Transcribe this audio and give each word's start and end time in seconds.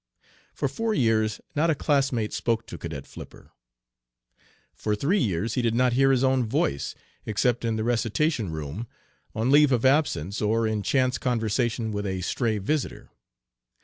For 0.55 0.67
four 0.67 0.95
years 0.95 1.39
not 1.55 1.69
a 1.69 1.75
classmate 1.75 2.33
spoke 2.33 2.65
to 2.65 2.77
Cadet 2.79 3.05
Flipper; 3.05 3.51
for 4.73 4.95
three 4.95 5.19
years 5.21 5.53
he 5.53 5.61
did 5.61 5.75
not 5.75 5.93
hear 5.93 6.09
his 6.09 6.23
own 6.23 6.43
voice, 6.43 6.95
except 7.27 7.63
in 7.63 7.75
the 7.75 7.83
recitation 7.83 8.51
room, 8.51 8.87
on 9.35 9.51
leave 9.51 9.71
of 9.71 9.85
absence, 9.85 10.41
or 10.41 10.65
in 10.65 10.81
chance 10.81 11.19
conversation 11.19 11.91
with 11.91 12.07
a 12.07 12.21
stray 12.21 12.57
visitor. 12.57 13.11